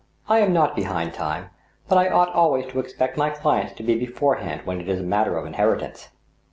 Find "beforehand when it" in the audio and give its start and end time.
3.93-4.89